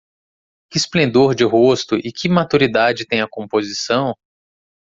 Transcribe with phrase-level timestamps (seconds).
[0.71, 4.15] Que esplendor de rosto e que maturidade tem a composição?